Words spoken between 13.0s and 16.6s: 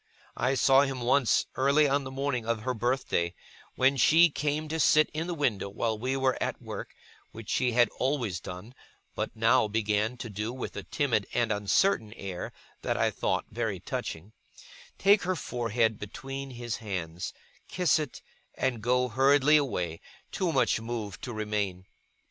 thought very touching), take her forehead between